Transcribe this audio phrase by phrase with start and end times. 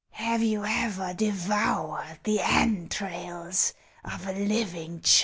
[0.29, 3.73] "Have you ever devoured the entrails
[4.03, 5.17] of a living child